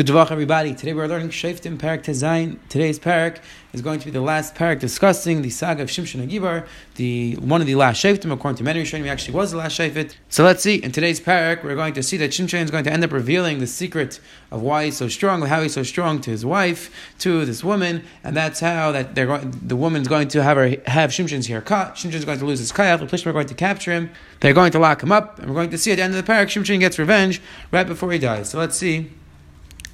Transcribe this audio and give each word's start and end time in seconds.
Good 0.00 0.06
Javach, 0.06 0.30
everybody. 0.30 0.72
Today 0.72 0.94
we're 0.94 1.06
learning 1.06 1.28
Shaftim 1.28 1.76
Parak 1.76 2.02
Tezayin. 2.02 2.56
Today's 2.70 2.98
parak 2.98 3.36
is 3.74 3.82
going 3.82 3.98
to 4.00 4.06
be 4.06 4.10
the 4.10 4.22
last 4.22 4.54
parak 4.54 4.80
discussing 4.80 5.42
the 5.42 5.50
saga 5.50 5.82
of 5.82 5.90
Shimshon 5.90 6.26
Agibar, 6.26 6.66
the 6.94 7.36
one 7.36 7.60
of 7.60 7.66
the 7.66 7.74
last 7.74 8.02
Shaftim, 8.02 8.32
according 8.32 8.56
to 8.56 8.64
many 8.64 8.82
Rishonim, 8.82 9.06
actually 9.08 9.34
was 9.34 9.50
the 9.50 9.58
last 9.58 9.78
Shafit. 9.78 10.14
So 10.30 10.42
let's 10.42 10.62
see. 10.62 10.76
In 10.76 10.90
today's 10.90 11.20
parak, 11.20 11.62
we're 11.62 11.74
going 11.74 11.92
to 11.92 12.02
see 12.02 12.16
that 12.16 12.30
Shimshon 12.30 12.64
is 12.64 12.70
going 12.70 12.84
to 12.84 12.90
end 12.90 13.04
up 13.04 13.12
revealing 13.12 13.58
the 13.58 13.66
secret 13.66 14.20
of 14.50 14.62
why 14.62 14.86
he's 14.86 14.96
so 14.96 15.08
strong, 15.08 15.42
how 15.42 15.60
he's 15.60 15.74
so 15.74 15.82
strong 15.82 16.22
to 16.22 16.30
his 16.30 16.46
wife, 16.46 16.90
to 17.18 17.44
this 17.44 17.62
woman, 17.62 18.02
and 18.24 18.34
that's 18.34 18.60
how 18.60 18.92
that 18.92 19.14
they're 19.14 19.26
going. 19.26 19.50
The 19.62 19.76
woman's 19.76 20.08
going 20.08 20.28
to 20.28 20.42
have 20.42 20.56
her 20.56 20.76
have 20.86 21.10
Shimshon's 21.10 21.48
hair 21.48 21.60
cut. 21.60 21.96
Shimshon's 21.96 22.24
going 22.24 22.38
to 22.38 22.46
lose 22.46 22.60
his 22.60 22.72
kayach. 22.72 23.00
The 23.00 23.06
Plishtim 23.06 23.26
are 23.26 23.32
going 23.34 23.48
to 23.48 23.54
capture 23.54 23.92
him. 23.92 24.10
They're 24.40 24.54
going 24.54 24.72
to 24.72 24.78
lock 24.78 25.02
him 25.02 25.12
up, 25.12 25.38
and 25.40 25.48
we're 25.48 25.56
going 25.56 25.68
to 25.68 25.76
see 25.76 25.92
at 25.92 25.96
the 25.96 26.02
end 26.04 26.14
of 26.14 26.24
the 26.24 26.32
parak, 26.32 26.46
Shimshon 26.46 26.80
gets 26.80 26.98
revenge 26.98 27.42
right 27.70 27.86
before 27.86 28.10
he 28.12 28.18
dies. 28.18 28.48
So 28.48 28.58
let's 28.58 28.78
see. 28.78 29.10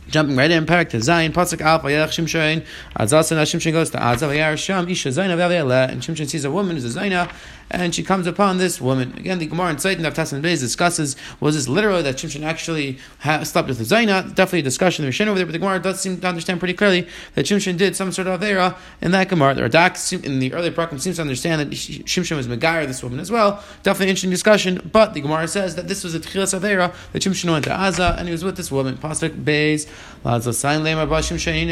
Jumping 0.08 0.36
right 0.36 0.50
in, 0.50 0.66
Parak 0.66 0.90
to 0.90 0.98
Zayin, 0.98 1.32
Pasuk 1.32 1.60
Alpha, 1.60 1.88
Yelech 1.88 2.08
Shimshon, 2.08 2.64
Azasan, 2.96 3.36
Shimshon 3.42 3.72
goes 3.72 3.90
to 3.90 3.98
Azav, 3.98 4.36
Yar 4.36 4.56
Sham, 4.56 4.88
Isha 4.88 5.08
Zaina, 5.08 5.88
and 5.90 6.00
Shimshon 6.00 6.28
sees 6.28 6.44
a 6.44 6.50
woman 6.50 6.76
who's 6.76 6.96
a 6.96 6.98
Zaina, 6.98 7.30
and 7.70 7.94
she 7.94 8.02
comes 8.02 8.26
upon 8.26 8.58
this 8.58 8.80
woman. 8.80 9.12
Again, 9.16 9.38
the 9.38 9.46
Gemara 9.46 9.70
in 9.70 9.78
Satan 9.78 10.04
of 10.06 10.14
Tassan 10.14 10.42
Beis 10.42 10.60
discusses 10.60 11.16
was 11.40 11.54
this 11.54 11.68
literally 11.68 12.02
that 12.02 12.16
Shimshon 12.16 12.42
actually 12.44 12.98
ha- 13.20 13.42
slept 13.42 13.68
with 13.68 13.78
the 13.78 13.84
Zaina? 13.84 14.34
Definitely 14.34 14.60
a 14.60 14.62
discussion 14.62 15.04
in 15.04 15.10
the 15.10 15.16
Rishin 15.16 15.26
over 15.26 15.36
there, 15.36 15.46
but 15.46 15.52
the 15.52 15.58
Gemara 15.58 15.80
does 15.80 16.00
seem 16.00 16.20
to 16.20 16.26
understand 16.26 16.60
pretty 16.60 16.74
clearly 16.74 17.08
that 17.34 17.46
Shimshon 17.46 17.76
did 17.76 17.96
some 17.96 18.12
sort 18.12 18.28
of 18.28 18.40
Avera 18.40 18.76
in 19.00 19.10
that 19.10 19.28
Gemara. 19.28 19.54
The 19.54 19.62
Radak 19.62 20.24
in 20.24 20.38
the 20.38 20.52
early 20.52 20.70
Prakim 20.70 21.00
seems 21.00 21.16
to 21.16 21.22
understand 21.22 21.60
that 21.60 21.70
Shimshon 21.70 22.36
was 22.36 22.46
Megayer, 22.46 22.86
this 22.86 23.02
woman 23.02 23.18
as 23.18 23.30
well. 23.30 23.62
Definitely 23.82 24.10
interesting 24.10 24.30
discussion, 24.30 24.88
but 24.92 25.14
the 25.14 25.20
Gemara 25.20 25.48
says 25.48 25.74
that 25.76 25.88
this 25.88 26.04
was 26.04 26.14
a 26.14 26.20
Tchilas 26.20 26.58
Avera 26.58 26.94
that 27.12 27.22
Shimshon 27.22 27.50
went 27.50 27.64
to 27.64 27.70
Aza 27.70 28.16
and 28.18 28.28
he 28.28 28.32
was 28.32 28.44
with 28.44 28.56
this 28.56 28.70
woman. 28.70 28.96
Pasuk 28.96 29.42
Beis, 29.44 29.88
Lazo 30.24 30.52
Sain 30.52 30.80
Lemar 30.82 31.08
Ba 31.08 31.18
Shimshon 31.18 31.66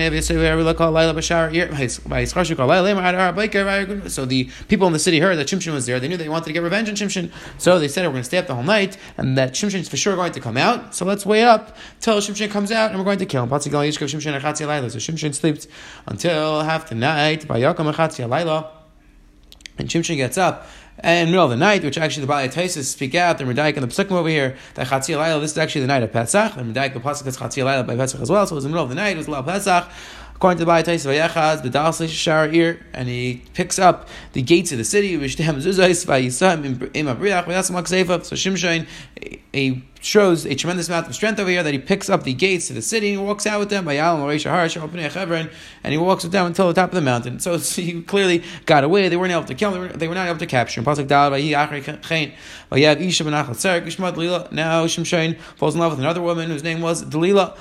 So 4.10 4.24
the 4.24 4.50
people 4.69 4.86
in 4.86 4.92
the 4.92 4.98
city 4.98 5.20
heard 5.20 5.36
that 5.36 5.47
Shimshon 5.47 5.72
was 5.72 5.83
was 5.84 5.86
there. 5.86 6.00
They 6.00 6.08
knew 6.08 6.16
they 6.16 6.28
wanted 6.28 6.46
to 6.46 6.52
get 6.52 6.62
revenge 6.62 6.88
on 6.88 6.94
Shimshon. 6.94 7.30
so 7.58 7.78
they 7.78 7.88
said 7.88 8.04
we're 8.06 8.12
going 8.12 8.22
to 8.22 8.24
stay 8.24 8.38
up 8.38 8.46
the 8.46 8.54
whole 8.54 8.64
night, 8.64 8.96
and 9.16 9.36
that 9.38 9.52
Shimshon 9.52 9.80
is 9.80 9.88
for 9.88 9.96
sure 9.96 10.16
going 10.16 10.32
to 10.32 10.41
come 10.41 10.56
out. 10.56 10.94
So 10.94 11.04
let's 11.04 11.26
wait 11.26 11.44
up 11.44 11.76
till 12.00 12.16
Shimshon 12.18 12.50
comes 12.50 12.72
out, 12.72 12.91
and 12.91 12.98
we're 12.98 13.04
going 13.04 13.18
to 13.18 13.26
kill 13.26 13.44
him. 13.44 13.50
So 13.50 13.70
Shimshon 13.70 15.34
sleeps 15.34 15.68
until 16.06 16.62
half 16.62 16.88
the 16.88 16.94
night. 16.94 17.46
By 17.46 17.60
And 19.76 19.88
Shimshon 19.88 20.16
gets 20.16 20.38
up 20.38 20.66
in 21.02 21.26
the 21.26 21.30
middle 21.32 21.44
of 21.44 21.50
the 21.50 21.56
night, 21.56 21.82
which 21.82 21.98
actually 21.98 22.20
the 22.20 22.28
Bali 22.28 22.48
Taisis 22.48 22.84
speak 22.84 23.14
out, 23.14 23.38
the 23.38 23.44
Medaik 23.44 23.76
and 23.76 23.82
the 23.82 23.88
Psukim 23.88 24.12
over 24.12 24.28
here, 24.28 24.56
that 24.74 24.86
Chatzi 24.86 25.14
Alayla, 25.14 25.41
this 25.41 25.50
is 25.50 25.58
actually 25.58 25.80
the 25.80 25.88
night 25.88 26.04
of 26.04 26.12
Pesach, 26.12 26.54
the 26.54 26.62
Medaik, 26.62 26.94
the 26.94 27.00
Pasuk 27.00 27.26
is 27.26 27.36
Chatzi 27.36 27.62
Alayla 27.62 27.84
by 27.84 27.96
Pesach 27.96 28.20
as 28.20 28.30
well, 28.30 28.46
so 28.46 28.54
it 28.54 28.56
was 28.56 28.64
in 28.64 28.70
the 28.70 28.74
middle 28.74 28.84
of 28.84 28.91
the 28.91 28.94
night, 28.94 29.10
it 29.10 29.19
was 29.19 29.28
Lao 29.28 29.42
Pesach, 29.42 29.88
According 30.45 30.59
to 30.59 30.67
the 30.67 30.70
Baitais 30.70 31.06
Vayachaz, 31.06 32.06
Shar 32.11 32.53
ear, 32.53 32.78
and 32.92 33.09
he 33.09 33.41
picks 33.55 33.78
up 33.78 34.11
the 34.34 34.42
gates 34.42 34.73
of 34.73 34.77
the 34.77 34.84
city, 34.84 35.17
Vishtem 35.17 35.55
Zuzais, 35.55 36.05
Vayisam, 36.05 36.91
Im 36.92 37.06
Abriach, 37.06 37.47
Vayasam 37.47 38.27
So 38.27 38.37
Shimshon, 38.37 38.87
a 39.55 39.83
shows 40.05 40.44
a 40.44 40.55
tremendous 40.55 40.88
amount 40.88 41.06
of 41.08 41.14
strength 41.14 41.41
over 41.41 41.48
here 41.48 41.62
that 41.62 41.72
he 41.72 41.78
picks 41.78 42.10
up 42.10 42.24
the 42.24 42.34
gates 42.34 42.66
to 42.66 42.74
the 42.74 42.83
city 42.83 43.14
and 43.14 43.24
walks 43.24 43.47
out 43.47 43.58
with 43.58 43.70
them 43.70 43.86
by 43.86 43.97
and 43.97 45.92
he 45.92 45.97
walks 45.97 46.24
with 46.24 46.33
them 46.33 46.47
until 46.47 46.69
the 46.69 46.74
top 46.74 46.91
of 46.91 46.94
the 46.94 47.00
mountain. 47.00 47.38
So 47.41 47.56
he 47.80 48.02
clearly 48.02 48.44
got 48.66 48.84
away. 48.84 49.08
They 49.08 49.16
weren't 49.16 49.32
able 49.32 49.44
to 49.44 49.55
kill 49.55 49.72
him. 49.75 49.98
They 49.98 50.06
were 50.06 50.14
not 50.14 50.28
able 50.28 50.38
to 50.38 50.47
capture 50.47 50.80
him. 50.80 50.84
Now 50.84 51.00
Shimshon 54.86 55.38
falls 55.56 55.75
in 55.75 55.80
love 55.80 55.92
with 55.92 56.00
another 56.00 56.20
woman 56.20 56.50
whose 56.50 56.62
name 56.62 56.82
was 56.82 57.05
Delila. 57.05 57.56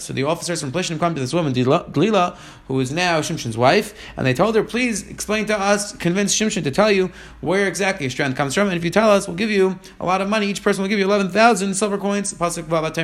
So 0.00 0.12
the 0.12 0.24
officers 0.24 0.60
from 0.60 0.72
Plishtim 0.72 0.98
come 0.98 1.14
to 1.14 1.20
this 1.20 1.32
woman, 1.32 1.52
Delila, 1.54 2.36
who 2.70 2.78
is 2.78 2.92
now 2.92 3.20
Shimshon's 3.20 3.58
wife, 3.58 3.92
and 4.16 4.24
they 4.24 4.32
told 4.32 4.54
her, 4.54 4.62
please 4.62 5.08
explain 5.08 5.44
to 5.46 5.58
us, 5.58 5.96
convince 5.96 6.32
Shimshon 6.34 6.62
to 6.62 6.70
tell 6.70 6.92
you 6.92 7.10
where 7.40 7.66
exactly 7.66 8.04
your 8.04 8.10
strength 8.10 8.36
comes 8.36 8.54
from. 8.54 8.68
And 8.68 8.76
if 8.76 8.84
you 8.84 8.90
tell 8.90 9.10
us, 9.10 9.26
we'll 9.26 9.36
give 9.36 9.50
you 9.50 9.76
a 9.98 10.06
lot 10.06 10.20
of 10.20 10.28
money. 10.28 10.46
Each 10.46 10.62
person 10.62 10.82
will 10.82 10.88
give 10.88 11.00
you 11.00 11.04
11,000 11.04 11.74
silver 11.74 11.98
coins. 11.98 12.30
So 12.30 12.36
Delila 12.36 12.94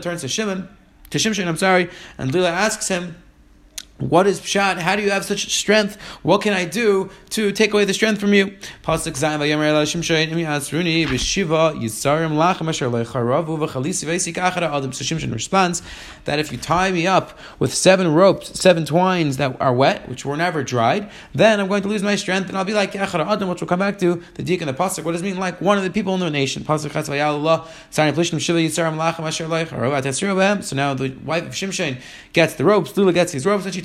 turns 0.00 0.20
to 0.20 0.28
Shimon, 0.28 0.68
to 1.10 1.18
Shimshon, 1.18 1.48
I'm 1.48 1.56
sorry, 1.56 1.90
and 2.16 2.30
Delila 2.30 2.50
asks 2.50 2.86
him, 2.86 3.16
what 3.98 4.26
is 4.26 4.40
pshat? 4.40 4.78
How 4.78 4.96
do 4.96 5.02
you 5.02 5.10
have 5.10 5.24
such 5.24 5.54
strength? 5.54 6.00
What 6.22 6.42
can 6.42 6.52
I 6.52 6.64
do 6.64 7.10
to 7.30 7.52
take 7.52 7.72
away 7.72 7.84
the 7.84 7.94
strength 7.94 8.20
from 8.20 8.34
you? 8.34 8.56
Pasuk. 8.82 9.16
So 9.16 9.28
Shimshon 15.04 15.32
responds 15.32 15.82
that 16.24 16.38
if 16.38 16.50
you 16.50 16.58
tie 16.58 16.90
me 16.90 17.06
up 17.06 17.38
with 17.58 17.72
seven 17.72 18.12
ropes, 18.12 18.58
seven 18.60 18.84
twines 18.84 19.36
that 19.36 19.60
are 19.60 19.72
wet, 19.72 20.08
which 20.08 20.24
were 20.24 20.36
never 20.36 20.64
dried, 20.64 21.08
then 21.34 21.60
I'm 21.60 21.68
going 21.68 21.82
to 21.82 21.88
lose 21.88 22.02
my 22.02 22.16
strength 22.16 22.48
and 22.48 22.58
I'll 22.58 22.64
be 22.64 22.74
like 22.74 22.92
Achara 22.92 23.26
Adam, 23.26 23.48
which 23.48 23.60
we'll 23.60 23.68
come 23.68 23.78
back 23.78 23.98
to 24.00 24.20
the 24.34 24.42
deacon 24.42 24.66
the 24.66 24.74
pasuk. 24.74 25.04
What 25.04 25.12
does 25.12 25.20
it 25.22 25.24
mean? 25.24 25.38
Like 25.38 25.60
one 25.60 25.78
of 25.78 25.84
the 25.84 25.90
people 25.90 26.14
in 26.14 26.20
the 26.20 26.30
nation. 26.30 26.64
So 26.64 26.76
now 26.76 26.88
the 30.94 31.16
wife 31.24 31.46
of 31.46 31.52
Shimshon 31.52 32.00
gets 32.32 32.54
the 32.54 32.64
ropes. 32.64 32.96
Lula 32.96 33.12
gets 33.12 33.30
these 33.32 33.46
ropes 33.46 33.64
and 33.64 33.74
she. 33.74 33.81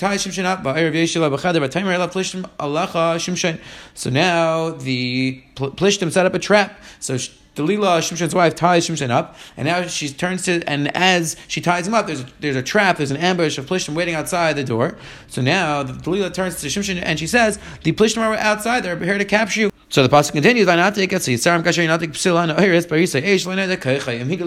So 3.94 4.10
now 4.10 4.70
the 4.70 5.44
Plishtim 5.56 6.12
set 6.12 6.26
up 6.26 6.34
a 6.34 6.40
trap. 6.40 6.80
So 7.00 7.18
Delila, 7.58 8.00
Shimshon's 8.00 8.36
wife, 8.36 8.54
ties 8.54 8.88
Shimshon 8.88 9.10
up, 9.10 9.36
and 9.58 9.66
now 9.68 9.88
she 9.88 10.10
turns 10.10 10.46
to, 10.46 10.62
and 10.70 10.96
as 10.96 11.36
she 11.48 11.60
ties 11.60 11.88
him 11.88 11.96
up, 11.96 12.06
there's 12.06 12.24
there's 12.40 12.56
a 12.56 12.62
trap, 12.62 12.98
there's 12.98 13.10
an 13.10 13.18
ambush 13.18 13.58
of 13.58 13.66
Plishtim 13.66 13.96
waiting 13.96 14.14
outside 14.14 14.56
the 14.56 14.64
door. 14.64 14.96
So 15.28 15.42
now 15.42 15.84
Delila 15.84 16.32
turns 16.32 16.62
to 16.62 16.68
Shimshon 16.68 17.02
and 17.04 17.18
she 17.18 17.26
says, 17.26 17.58
"The 17.84 17.94
Plishtim 17.94 18.22
are 18.22 18.36
outside; 18.36 18.84
they're 18.84 18.98
here 18.98 19.18
to 19.18 19.26
capture 19.26 19.62
you." 19.62 19.72
So 19.90 20.04
the 20.04 20.10
pasuk 20.10 20.34
continues, 20.34 20.68
Immediately 20.68 21.08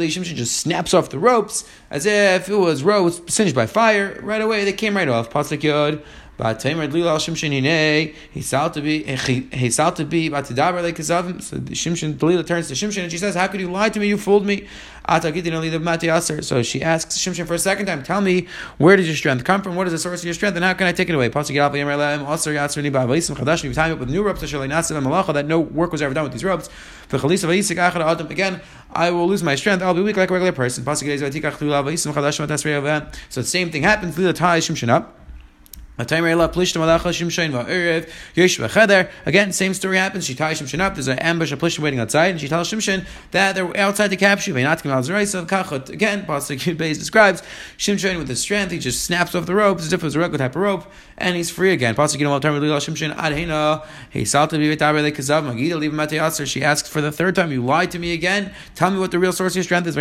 Shimshon 0.09 0.34
just 0.34 0.59
snaps 0.59 0.93
off 0.93 1.09
the 1.09 1.19
ropes 1.19 1.65
as 1.91 2.05
if 2.05 2.51
it 2.51 2.55
was 2.55 2.83
ropes 2.83 3.23
singed 3.33 3.55
by 3.55 3.65
fire. 3.65 4.21
Right 4.23 4.43
away, 4.43 4.65
they 4.65 4.75
came 4.75 4.97
right 4.97 5.09
off. 5.09 5.31
Pasuk 5.31 5.62
Yod. 5.62 6.03
Ba'ataymer 6.39 6.91
Dlila 6.91 7.19
Shimshon 7.19 7.53
Hine, 7.53 8.15
he 8.31 8.41
sought 8.41 8.73
to 8.73 8.81
be, 8.81 9.06
eh, 9.06 9.17
he 9.17 9.71
sought 9.71 9.97
to 9.97 10.06
be, 10.06 10.31
Ba'atidaber 10.31 10.83
like 10.83 10.97
Kazavim. 10.97 11.43
So 11.43 11.59
Shimshon, 11.59 12.15
Dlila 12.15 12.47
turns 12.47 12.69
to 12.69 12.75
Shimshon 12.75 13.03
and 13.03 13.12
she 13.12 13.19
says, 13.19 13.34
How 13.34 13.47
could 13.47 13.61
you 13.61 13.71
lie 13.71 13.91
to 13.91 14.00
me? 14.00 14.09
You 14.09 14.17
fooled 14.17 14.47
me. 14.47 14.67
So 15.10 16.62
she 16.62 16.82
asks 16.82 17.19
Shimshon 17.19 17.47
for 17.47 17.54
a 17.54 17.59
second 17.59 17.87
time, 17.87 18.03
Tell 18.03 18.21
me, 18.21 18.47
where 18.78 18.97
does 18.97 19.06
your 19.06 19.16
strength 19.16 19.44
come 19.44 19.62
from? 19.62 19.75
What 19.75 19.87
is 19.87 19.93
the 19.93 19.98
source 19.98 20.21
of 20.21 20.25
your 20.25 20.34
strength? 20.34 20.56
And 20.56 20.65
how 20.65 20.72
can 20.75 20.87
I 20.87 20.93
take 20.93 21.09
it 21.09 21.15
away? 21.15 21.28
With 21.28 21.50
new 24.09 24.22
ropes, 24.22 24.41
that 24.41 25.44
no 25.47 25.60
work 25.60 25.93
was 25.93 26.03
ever 26.03 26.15
done 26.15 26.25
with 26.25 26.32
these 26.32 26.44
ropes. 26.44 26.69
Again, 27.12 28.60
I 28.93 29.10
will 29.10 29.26
lose 29.26 29.43
my 29.43 29.54
strength. 29.56 29.82
I'll 29.82 29.94
be 29.94 30.03
weak 30.03 30.16
like 30.16 30.31
a 30.31 30.32
regular 30.32 30.53
person. 30.53 30.84
So 30.84 30.94
the 33.41 33.43
same 33.43 33.70
thing 33.70 33.82
happens. 33.82 34.16
Lila 34.16 34.32
ties 34.32 34.69
Shimshon 34.69 34.88
up. 34.88 35.19
Again, 39.27 39.53
same 39.53 39.75
story 39.75 39.97
happens. 39.97 40.27
She 40.27 40.34
ties 40.34 40.61
Shimshon 40.61 40.81
up. 40.81 40.94
There's 40.94 41.09
an 41.09 41.19
ambush 41.19 41.53
of 41.53 41.59
Plishtim 41.59 41.81
waiting 41.81 42.00
outside, 42.00 42.31
and 42.31 42.41
she 42.41 42.49
tells 42.49 42.71
Shimshon 42.71 43.05
that 43.33 43.55
they're 43.55 43.77
outside 43.77 44.09
to 44.09 44.16
capture 44.16 44.50
you. 44.50 44.56
Again, 44.56 44.77
Pasuk 44.77 46.59
Yud 46.59 46.77
Beis 46.77 46.99
describes 46.99 47.43
Shimshon 47.78 48.19
with 48.19 48.28
his 48.28 48.41
strength. 48.41 48.71
He 48.71 48.78
just 48.78 49.05
snaps 49.05 49.34
off 49.34 49.47
the 49.47 49.55
rope 49.55 49.78
as 49.78 49.93
if 49.93 50.03
it 50.03 50.05
was 50.05 50.16
a 50.16 50.19
regular 50.19 50.38
type 50.38 50.56
of 50.56 50.62
rope, 50.62 50.91
and 51.19 51.37
he's 51.37 51.50
free 51.50 51.72
again. 51.72 51.94
Shimshon 51.94 53.14
Adhena. 53.17 53.85
He 54.11 54.25
She 56.47 56.64
asks 56.64 56.88
for 56.88 57.00
the 57.00 57.12
third 57.12 57.35
time, 57.35 57.52
"You 57.52 57.64
lied 57.64 57.91
to 57.91 57.99
me 57.99 58.12
again. 58.12 58.52
Tell 58.75 58.91
me 58.91 58.99
what 58.99 59.11
the 59.11 59.19
real 59.19 59.32
source 59.32 59.52
of 59.52 59.56
your 59.56 59.64
strength 59.64 59.87
is." 59.87 59.97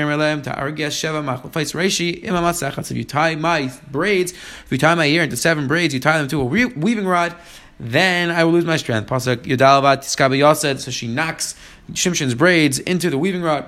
If 2.92 2.98
you 2.98 3.04
tie 3.04 3.36
my 3.36 3.72
braids, 3.92 4.31
if 4.31 4.72
you 4.72 4.78
tie 4.78 4.96
my 4.96 5.06
ear 5.06 5.24
into 5.24 5.36
seven 5.38 5.68
braids 5.68 5.88
you 5.94 6.00
tie 6.00 6.18
them 6.18 6.27
to 6.27 6.41
a 6.41 6.45
weaving 6.45 7.06
rod, 7.06 7.36
then 7.80 8.30
I 8.30 8.44
will 8.44 8.51
lose 8.51 8.65
my 8.65 8.77
strength. 8.77 9.09
Pasuk 9.09 9.38
Yudalavat 9.38 10.00
Tiskabi 10.00 10.80
so 10.80 10.91
she 10.91 11.07
knocks 11.07 11.56
Shimshon's 11.94 12.36
braids 12.36 12.80
into 12.80 13.09
the 13.09 13.18
weaving 13.18 13.41
rod 13.41 13.65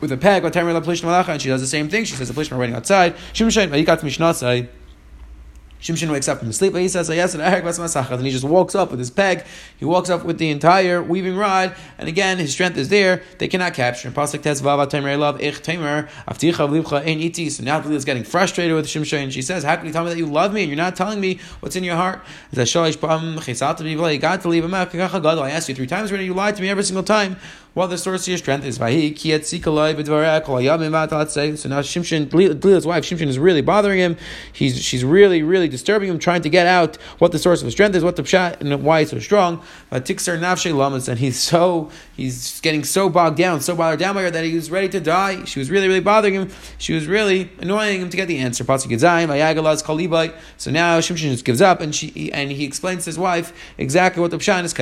with 0.00 0.10
a 0.10 0.16
peg, 0.16 0.44
and 0.44 1.42
she 1.42 1.48
does 1.48 1.60
the 1.60 1.66
same 1.66 1.88
thing. 1.88 2.04
She 2.04 2.16
says 2.16 2.28
the 2.28 2.34
Plishtim 2.34 2.52
are 2.52 2.58
waiting 2.58 2.74
outside. 2.74 3.14
Shimshon, 3.32 3.68
Vayikat 3.68 4.00
Mishnasai. 4.00 4.68
Shimshon 5.82 6.10
wakes 6.10 6.28
up 6.28 6.38
from 6.38 6.46
his 6.46 6.56
sleep, 6.56 6.76
he 6.76 6.88
says, 6.88 7.10
oh, 7.10 7.12
"Yes, 7.12 7.34
and 7.34 8.24
he 8.24 8.30
just 8.30 8.44
walks 8.44 8.74
up 8.76 8.90
with 8.90 9.00
his 9.00 9.10
peg. 9.10 9.44
He 9.76 9.84
walks 9.84 10.08
up 10.10 10.24
with 10.24 10.38
the 10.38 10.50
entire 10.50 11.02
weaving 11.02 11.36
rod, 11.36 11.74
and 11.98 12.08
again, 12.08 12.38
his 12.38 12.52
strength 12.52 12.78
is 12.78 12.88
there. 12.88 13.22
They 13.38 13.48
cannot 13.48 13.74
capture 13.74 14.06
him. 14.06 14.14
Pasuk 14.14 14.42
tes 14.42 14.62
love 14.62 15.40
ich 15.40 15.60
tamer 15.60 16.08
avticha 16.28 17.04
ein 17.04 17.20
iti. 17.20 17.50
So 17.50 17.64
now 17.64 17.80
is 17.80 18.04
getting 18.04 18.22
frustrated 18.22 18.76
with 18.76 18.86
Shimshon, 18.86 19.24
and 19.24 19.32
she 19.32 19.42
says, 19.42 19.64
"How 19.64 19.74
can 19.74 19.86
you 19.86 19.92
tell 19.92 20.04
me 20.04 20.10
that 20.10 20.18
you 20.18 20.26
love 20.26 20.52
me 20.52 20.62
and 20.62 20.70
you're 20.70 20.76
not 20.76 20.94
telling 20.94 21.20
me 21.20 21.40
what's 21.60 21.74
in 21.74 21.82
your 21.82 21.96
heart?" 21.96 22.20
God 24.22 24.40
to 24.42 24.48
leave 24.48 24.64
him. 24.64 24.74
I 24.74 25.50
asked 25.50 25.68
you 25.68 25.74
three 25.74 25.86
times 25.88 26.10
already. 26.10 26.26
You 26.26 26.34
lied 26.34 26.54
to 26.56 26.62
me 26.62 26.68
every 26.68 26.84
single 26.84 27.02
time. 27.02 27.36
Well, 27.74 27.88
the 27.88 27.96
source 27.96 28.24
of 28.24 28.28
your 28.28 28.36
strength 28.36 28.66
is 28.66 28.76
So 28.76 28.84
now 28.84 29.00
Shimshon, 31.80 32.28
Delila's 32.28 32.86
wife, 32.86 33.04
Shimshon 33.04 33.28
is 33.28 33.38
really 33.38 33.62
bothering 33.62 33.98
him. 33.98 34.18
He's 34.52 34.78
she's 34.82 35.02
really, 35.02 35.42
really 35.42 35.68
disturbing 35.68 36.10
him, 36.10 36.18
trying 36.18 36.42
to 36.42 36.50
get 36.50 36.66
out 36.66 36.96
what 37.18 37.32
the 37.32 37.38
source 37.38 37.62
of 37.62 37.64
his 37.64 37.72
strength 37.72 37.96
is, 37.96 38.04
what 38.04 38.16
the 38.16 38.24
pshat 38.24 38.60
and 38.60 38.84
why 38.84 39.00
he's 39.00 39.08
so 39.10 39.18
strong. 39.20 39.62
But 39.88 40.04
Tiksar 40.04 40.38
Nafshe 40.38 40.76
Lamas, 40.76 41.08
and 41.08 41.18
he's 41.18 41.40
so 41.40 41.90
he's 42.14 42.60
getting 42.60 42.84
so 42.84 43.08
bogged 43.08 43.38
down, 43.38 43.62
so 43.62 43.74
bothered 43.74 44.00
down 44.00 44.16
by 44.16 44.22
her 44.24 44.30
that 44.30 44.44
he 44.44 44.54
was 44.54 44.70
ready 44.70 44.90
to 44.90 45.00
die. 45.00 45.46
She 45.46 45.58
was 45.58 45.70
really, 45.70 45.88
really 45.88 46.00
bothering 46.00 46.34
him. 46.34 46.50
She 46.76 46.92
was 46.92 47.06
really 47.06 47.50
annoying 47.58 48.02
him 48.02 48.10
to 48.10 48.16
get 48.18 48.28
the 48.28 48.36
answer. 48.36 48.64
So 48.64 48.76
now 48.76 48.90
Shimshon 51.00 51.30
just 51.30 51.46
gives 51.46 51.62
up 51.62 51.80
and 51.80 51.94
she 51.94 52.30
and 52.34 52.52
he 52.52 52.64
explains 52.66 53.04
to 53.04 53.08
his 53.08 53.18
wife 53.18 53.54
exactly 53.78 54.20
what 54.20 54.30
the 54.30 54.36
pshat 54.36 54.62
is. 54.64 54.74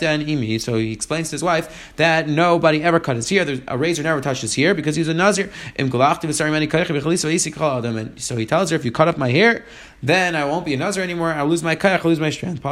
Imi. 0.00 0.60
So 0.60 0.76
he 0.76 0.92
explains 0.92 1.30
to 1.30 1.34
his 1.34 1.42
wife 1.42 1.92
that 1.96 2.28
nobody 2.28 2.82
ever 2.82 3.00
cut 3.00 3.16
his 3.16 3.28
hair. 3.28 3.44
There's, 3.44 3.60
a 3.68 3.78
razor 3.78 4.02
never 4.02 4.20
touched 4.20 4.42
his 4.42 4.54
hair 4.54 4.74
because 4.74 4.96
he's 4.96 5.08
a 5.08 5.14
nazir. 5.14 5.50
So 5.76 5.84
he 8.36 8.46
tells 8.46 8.70
her, 8.70 8.76
if 8.76 8.84
you 8.84 8.92
cut 8.92 9.08
off 9.08 9.16
my 9.16 9.30
hair, 9.30 9.64
then 10.02 10.36
I 10.36 10.44
won't 10.44 10.66
be 10.66 10.74
a 10.74 10.76
nazir 10.76 11.02
anymore. 11.02 11.32
I'll 11.32 11.46
lose 11.46 11.62
my 11.62 11.76
kayach, 11.76 12.04
I'll 12.04 12.10
lose 12.10 12.20
my 12.20 12.30
strength. 12.30 12.62
So 12.62 12.68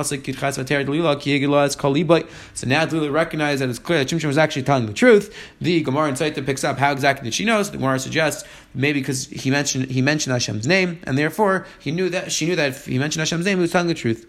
now 2.67 2.85
Delila 2.85 3.13
recognized 3.13 3.63
that 3.63 3.71
it's 3.71 3.79
clear 3.79 3.99
that 3.99 4.09
Shimshon 4.09 4.27
was 4.27 4.39
actually 4.39 4.65
telling 4.65 4.87
the 4.87 4.93
truth. 4.93 5.35
The 5.61 5.83
Gemara 5.83 6.11
in 6.11 6.15
Saita 6.15 6.45
picks 6.45 6.63
up 6.63 6.79
how 6.79 6.93
exactly 6.93 7.25
did 7.25 7.35
she 7.35 7.45
know. 7.45 7.63
So 7.63 7.71
the 7.71 7.79
Gemara 7.79 7.99
suggests 7.99 8.45
maybe 8.75 9.01
because 9.01 9.29
he 9.29 9.51
mentioned 9.51 9.91
he 9.91 10.03
mentioned 10.03 10.33
Hashem's 10.33 10.67
name, 10.67 11.01
and 11.05 11.17
therefore 11.17 11.67
he 11.79 11.91
knew 11.91 12.11
that 12.11 12.33
she 12.33 12.47
knew 12.47 12.57
that 12.57 12.69
if 12.69 12.87
he 12.87 12.99
mentioned 12.99 13.21
Hashem's 13.21 13.47
name, 13.47 13.59
he 13.59 13.63
was 13.63 13.73
telling 13.73 13.89
the 13.89 13.95
truth. 13.95 14.27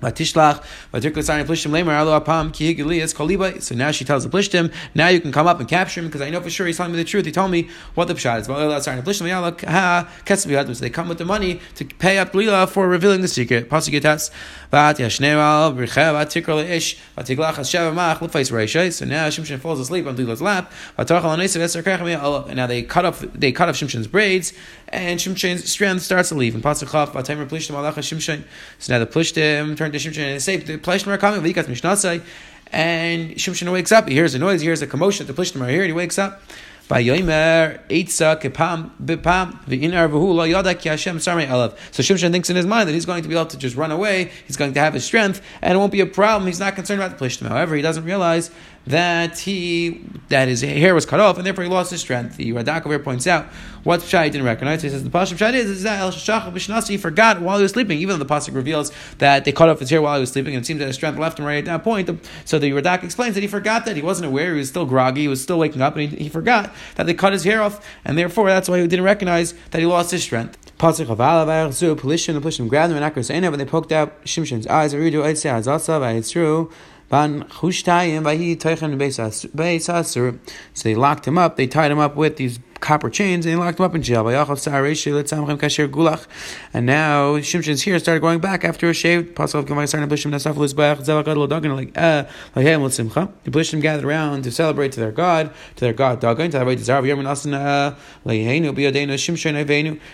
So 0.00 0.08
now 3.74 3.90
she 3.90 4.04
tells 4.04 4.24
the 4.24 4.30
Plishtim, 4.30 4.72
now 4.94 5.08
you 5.08 5.20
can 5.20 5.32
come 5.32 5.46
up 5.46 5.60
and 5.60 5.68
capture 5.68 6.00
him 6.00 6.06
because 6.06 6.22
I 6.22 6.30
know 6.30 6.40
for 6.40 6.50
sure 6.50 6.66
he's 6.66 6.76
telling 6.76 6.92
me 6.92 6.98
the 6.98 7.04
truth. 7.04 7.26
He 7.26 7.32
told 7.32 7.50
me 7.50 7.68
what 7.94 8.08
the 8.08 8.14
Pshat 8.14 8.40
is. 8.40 8.46
So 10.78 10.84
they 10.84 10.90
come 10.90 11.08
with 11.08 11.18
the 11.18 11.24
money 11.24 11.60
to 11.76 11.84
pay 11.84 12.18
up 12.18 12.34
Lila 12.34 12.66
for 12.66 12.88
revealing 12.88 13.20
the 13.20 13.28
secret. 13.28 13.68
So 13.70 13.76
now 13.76 14.92
Shimshon 19.28 19.58
falls 19.60 19.80
asleep 19.80 20.06
on 20.06 20.16
Lila's 20.16 20.40
lap. 20.40 20.72
And 20.96 21.08
now 22.56 22.66
they 22.66 22.82
cut 22.82 23.04
off 23.04 23.20
they 23.20 23.52
cut 23.52 23.68
off 23.68 23.76
Shimshon's 23.76 24.06
braids, 24.06 24.52
and 24.88 25.20
Shimshon's 25.20 25.70
strength 25.70 26.02
starts 26.02 26.30
to 26.30 26.34
leave. 26.34 26.54
And. 26.54 26.62
So 26.62 26.72
now 28.92 28.98
the 28.98 29.06
Plishtim 29.06 29.76
Shimshon 29.98 30.32
and 30.32 30.42
say, 30.42 30.56
the 30.56 30.78
coming, 30.78 31.40
Vikas 31.42 31.64
Mishnasai. 31.64 32.22
And 32.72 33.32
Shimshon 33.32 33.72
wakes 33.72 33.90
up, 33.90 34.08
he 34.08 34.14
hears 34.14 34.34
a 34.34 34.38
noise, 34.38 34.60
he 34.60 34.66
hears 34.66 34.80
a 34.80 34.86
commotion, 34.86 35.26
the 35.26 35.32
Plishtim 35.32 35.60
are 35.60 35.68
here, 35.68 35.82
and 35.82 35.88
he 35.88 35.92
wakes 35.92 36.18
up. 36.18 36.40
Vayomer 36.90 37.78
Eitza 37.88 38.40
Kepam 38.40 38.90
Bipam 39.00 39.64
V'inar 39.64 40.10
V'hu 40.10 40.34
Lo 40.34 40.42
Yada 40.42 40.74
Ki 40.74 40.88
Hashem 40.88 41.18
Sarmei 41.18 41.46
Alav. 41.46 41.76
So 41.92 42.02
Shimshon 42.02 42.32
thinks 42.32 42.50
in 42.50 42.56
his 42.56 42.66
mind 42.66 42.88
that 42.88 42.92
he's 42.92 43.06
going 43.06 43.22
to 43.22 43.28
be 43.28 43.36
able 43.36 43.46
to 43.46 43.56
just 43.56 43.76
run 43.76 43.92
away. 43.92 44.32
He's 44.46 44.56
going 44.56 44.72
to 44.74 44.80
have 44.80 44.94
his 44.94 45.04
strength, 45.04 45.40
and 45.62 45.74
it 45.74 45.76
won't 45.78 45.92
be 45.92 46.00
a 46.00 46.06
problem. 46.06 46.48
He's 46.48 46.58
not 46.58 46.74
concerned 46.74 47.00
about 47.00 47.16
the 47.16 47.24
plishtim. 47.24 47.46
However, 47.46 47.76
he 47.76 47.82
doesn't 47.82 48.04
realize 48.04 48.50
that 48.86 49.38
he 49.38 50.02
that 50.28 50.48
his 50.48 50.62
hair 50.62 50.94
was 50.94 51.06
cut 51.06 51.20
off, 51.20 51.36
and 51.36 51.46
therefore 51.46 51.64
he 51.64 51.70
lost 51.70 51.90
his 51.90 52.00
strength. 52.00 52.36
The 52.36 52.52
Radak 52.52 52.80
over 52.80 52.90
here 52.90 52.98
points 52.98 53.26
out 53.26 53.46
what 53.84 54.02
he 54.02 54.08
didn't 54.08 54.44
recognize. 54.44 54.82
He 54.82 54.88
says 54.88 55.04
the 55.04 55.10
Pasuk 55.10 55.36
Pshat 55.36 55.54
is, 55.54 55.68
is 55.68 55.82
that 55.82 56.00
El 56.00 56.10
Shachar 56.10 56.52
B'Shnasi 56.52 56.90
he 56.90 56.96
forgot 56.96 57.40
while 57.40 57.56
he 57.58 57.62
was 57.62 57.72
sleeping, 57.72 57.98
even 57.98 58.18
though 58.18 58.24
the 58.24 58.32
Pasuk 58.32 58.54
reveals 58.54 58.92
that 59.18 59.44
they 59.44 59.52
cut 59.52 59.68
off 59.68 59.80
his 59.80 59.90
hair 59.90 60.00
while 60.00 60.14
he 60.14 60.20
was 60.20 60.30
sleeping, 60.32 60.54
and 60.54 60.64
it 60.64 60.66
seems 60.66 60.78
that 60.80 60.86
his 60.86 60.96
strength 60.96 61.18
left 61.18 61.38
him 61.38 61.44
right 61.44 61.58
at 61.58 61.64
that 61.66 61.84
point. 61.84 62.08
So 62.44 62.58
the 62.58 62.70
Radak 62.70 63.02
explains 63.02 63.34
that 63.34 63.42
he 63.42 63.48
forgot 63.48 63.84
that 63.84 63.96
he 63.96 64.02
wasn't 64.02 64.26
aware, 64.26 64.52
he 64.52 64.58
was 64.58 64.68
still 64.68 64.86
groggy, 64.86 65.22
he 65.22 65.28
was 65.28 65.42
still 65.42 65.58
waking 65.58 65.82
up, 65.82 65.96
and 65.96 66.10
he, 66.10 66.24
he 66.24 66.28
forgot 66.28 66.72
that 66.96 67.06
they 67.06 67.14
cut 67.14 67.32
his 67.32 67.44
hair 67.44 67.62
off, 67.62 67.86
and 68.04 68.16
therefore 68.16 68.48
that's 68.48 68.68
why 68.68 68.80
he 68.80 68.86
didn't 68.86 69.04
recognize 69.04 69.54
that 69.70 69.78
he 69.78 69.86
lost 69.86 70.10
his 70.10 70.22
strength. 70.22 70.56
Pasuk 70.78 71.10
of 71.10 71.18
Alavar, 71.18 71.72
Zu, 71.72 71.94
Polishim, 71.96 72.34
the 72.34 72.40
Polishim 72.40 72.68
grabbed 72.68 72.92
him 72.92 73.02
and 73.02 73.14
Akros 73.14 73.34
Einav, 73.34 73.48
and 73.48 73.60
they 73.60 73.66
poked 73.66 73.92
out 73.92 74.24
Shimshon's 74.24 74.66
eyes, 74.66 74.94
Aridu, 74.94 75.22
Eitzah, 75.22 75.60
Azatzav, 75.60 76.30
true. 76.30 76.70
So 80.72 80.84
they 80.84 80.94
locked 80.94 81.26
him 81.26 81.38
up, 81.38 81.56
they 81.56 81.66
tied 81.66 81.90
him 81.90 81.98
up 81.98 82.14
with 82.16 82.36
these 82.36 82.60
copper 82.80 83.10
chains 83.10 83.46
and 83.46 83.54
he 83.54 83.60
locked 83.60 83.78
him 83.78 83.84
up 83.84 83.94
in 83.94 84.02
jail. 84.02 84.26
And 86.72 86.86
now 86.86 87.36
Shimshon's 87.38 87.82
here 87.82 87.98
started 87.98 88.20
going 88.20 88.40
back 88.40 88.64
after 88.64 88.88
a 88.88 88.94
shaved. 88.94 89.38
Like, 89.38 89.48
uh, 91.98 92.24
the 92.54 93.50
Blishim 93.50 93.80
gathered 93.80 94.04
around 94.04 94.42
to 94.42 94.50
celebrate 94.50 94.92
to 94.92 95.00
their 95.00 95.12
God, 95.12 95.52
to 95.76 95.84
their 95.84 95.92
God 95.92 96.20
Dagon, 96.20 96.50
to 96.50 96.58
to 96.58 96.64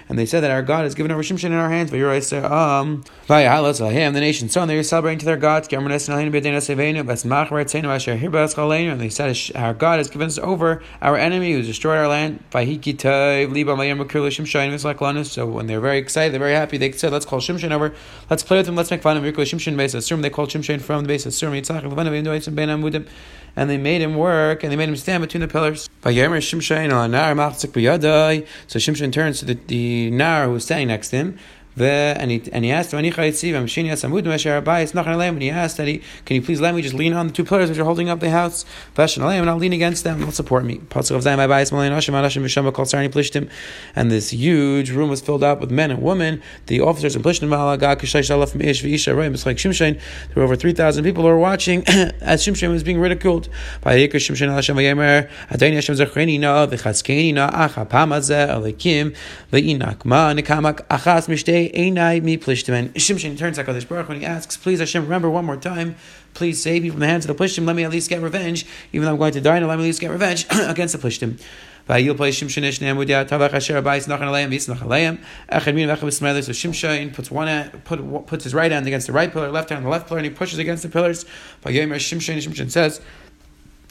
and 0.09 0.19
they 0.19 0.27
said 0.27 0.41
that 0.41 0.51
our 0.51 0.63
God 0.63 0.85
has 0.85 0.95
given 0.95 1.13
over 1.13 1.23
Shimshon 1.23 1.45
in 1.47 1.53
our 1.53 1.71
hands. 1.71 1.93
Um, 2.33 3.05
the 3.29 4.21
nation 4.21 4.49
so 4.49 4.63
and 4.63 4.71
they 4.71 4.77
were 4.77 4.83
celebrating 4.83 5.19
to 5.21 5.27
their 5.27 5.37
God. 5.37 5.73
And 5.73 5.91
they 9.01 9.09
said 9.09 9.39
our 9.55 9.75
God 9.75 9.99
has 9.99 10.09
given 10.09 10.27
us 10.27 10.39
over 10.39 10.83
our 11.03 11.17
enemy 11.17 11.53
who's 11.53 11.67
destroyed 11.67 11.99
our 11.99 12.09
land. 12.09 12.43
So 12.57 12.63
when 15.47 15.67
they're 15.67 15.81
very 15.81 15.99
excited, 15.99 16.33
they're 16.33 16.39
very 16.39 16.55
happy, 16.55 16.79
they 16.79 16.93
said, 16.93 17.13
let's 17.13 17.27
call 17.27 17.41
Shimshon 17.41 17.71
over, 17.71 17.95
let's 18.31 18.43
play 18.43 18.57
with 18.57 18.69
him, 18.69 18.77
let's 18.77 18.91
make 18.91 19.03
fun 19.03 19.17
of 19.17 19.25
him. 19.25 19.35
Shimshon 19.35 19.77
base 19.77 19.95
Asurim, 19.95 20.23
they 20.23 20.31
called 20.31 20.49
Shimshon 20.49 20.81
from 20.81 21.05
the 21.05 21.09
base 21.09 21.27
Asurim, 21.27 23.07
and 23.57 23.71
they 23.71 23.79
made 23.79 24.01
him 24.01 24.17
work, 24.17 24.63
and 24.63 24.73
they 24.73 24.77
made 24.77 24.89
him 24.89 24.97
stand 24.97 25.21
between 25.23 25.43
the 25.43 25.49
pillars. 25.49 25.91
So 26.03 26.11
Shimshon 28.79 29.13
turns 29.13 29.39
to 29.41 29.45
the, 29.45 29.59
the 29.67 30.11
Nar 30.11 30.47
who 30.47 30.53
was 30.53 30.65
standing 30.65 30.89
next 30.89 31.11
to 31.11 31.17
him, 31.17 31.39
and 31.85 32.31
he, 32.31 32.43
and 32.53 32.65
he 32.65 32.71
asked, 32.73 32.93
when 32.93 33.05
he 33.05 33.11
asked 33.11 33.33
that 35.77 35.87
he, 35.87 36.03
can 36.25 36.37
you 36.37 36.43
please 36.43 36.61
let 36.61 36.75
me 36.75 36.83
just 36.83 36.95
lean 36.95 37.13
on 37.13 37.27
the 37.27 37.33
two 37.33 37.45
pillars 37.45 37.69
which 37.69 37.79
are 37.79 37.85
holding 37.85 38.09
up 38.09 38.21
the 38.21 38.31
house? 38.31 38.65
And 38.97 39.51
I'll 39.51 39.57
lean 39.57 39.73
against 39.73 40.05
them, 40.05 40.21
they'll 40.21 40.33
support 40.33 40.65
me. 40.65 40.81
And 43.95 44.11
this 44.11 44.31
huge 44.31 44.91
room 44.91 45.11
was 45.11 45.21
filled 45.21 45.45
up 45.45 45.61
with 45.61 45.71
men 45.71 45.91
and 45.91 46.03
women. 46.03 46.43
The 46.67 46.81
officers 46.81 47.15
and 47.15 47.25
there 47.25 47.35
were 50.37 50.43
over 50.43 50.57
3,000 50.57 51.05
people 51.05 51.23
who 51.23 51.29
were 51.29 51.39
watching 51.39 51.85
as 51.87 52.45
Shimshon 52.45 52.71
was 52.71 52.83
being 52.83 52.99
ridiculed. 52.99 53.49
Shimshon 62.95 63.39
turns 63.39 63.57
to 63.57 63.65
Hakadosh 63.65 63.89
Baruch 63.89 64.09
when 64.09 64.21
he 64.21 64.27
asks, 64.27 64.57
"Please 64.57 64.81
Hashem, 64.81 65.05
remember 65.05 65.31
one 65.31 65.45
more 65.45 65.57
time. 65.57 65.97
Please 66.35 66.63
save 66.63 66.83
me 66.83 66.91
from 66.91 67.01
the 67.01 67.07
hands 67.07 67.29
of 67.29 67.37
the 67.37 67.45
plishtim. 67.45 67.67
Let 67.67 67.77
me 67.77 67.85
at 67.85 67.91
least 67.91 68.11
get 68.11 68.21
revenge, 68.21 68.67
even 68.93 69.07
though 69.07 69.13
I'm 69.13 69.19
going 69.19 69.33
to 69.33 69.41
die. 69.41 69.59
Now 69.59 69.69
let 69.69 69.79
me 69.79 69.85
at 69.85 69.87
least 69.87 70.01
get 70.01 70.11
revenge 70.11 70.47
against 70.51 70.93
the 70.93 71.07
plishtim." 71.07 71.41
So 71.89 71.95
Shimshon 71.95 72.75
puts 77.15 77.31
one 77.31 77.71
put, 77.85 78.27
puts 78.27 78.43
his 78.43 78.55
right 78.55 78.73
hand 78.73 78.89
against 78.89 79.07
the 79.07 79.13
right 79.13 79.33
pillar, 79.33 79.53
left 79.53 79.69
hand 79.69 79.79
on 79.79 79.85
the 79.85 79.91
left 79.91 80.09
pillar, 80.09 80.19
and 80.19 80.27
he 80.27 80.33
pushes 80.33 80.59
against 80.59 80.83
the 80.83 80.89
pillars. 80.89 81.25
Shimshon, 81.65 82.39
Shimshon 82.39 82.73
says. 82.73 83.01